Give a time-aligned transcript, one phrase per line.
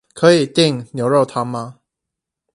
[0.15, 1.77] 可以訂牛肉湯嗎？